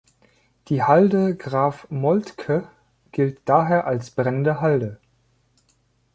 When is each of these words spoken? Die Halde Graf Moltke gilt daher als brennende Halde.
Die 0.69 0.81
Halde 0.81 1.35
Graf 1.35 1.85
Moltke 1.91 2.67
gilt 3.11 3.39
daher 3.45 3.85
als 3.85 4.09
brennende 4.09 4.59
Halde. 4.59 4.97